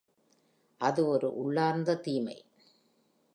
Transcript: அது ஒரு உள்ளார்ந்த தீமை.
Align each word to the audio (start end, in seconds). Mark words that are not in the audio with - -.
அது 0.81 1.07
ஒரு 1.07 1.35
உள்ளார்ந்த 1.35 1.95
தீமை. 1.95 2.37